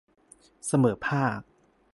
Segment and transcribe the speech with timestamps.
[0.67, 1.39] เสมอภาค